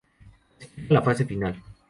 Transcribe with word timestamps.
Clasifica 0.87 0.89
a 0.89 0.93
la 0.95 1.01
Fase 1.03 1.25
Final 1.27 1.61